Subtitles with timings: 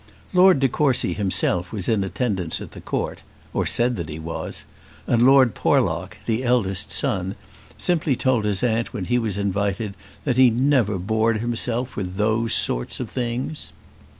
[0.33, 3.21] Lord de Courcy himself was in attendance at the Court
[3.53, 4.65] or said that he was
[5.05, 7.35] and Lord Porlock, the eldest son,
[7.77, 9.93] simply told his aunt when he was invited
[10.23, 13.73] that he never bored himself with those sort of things.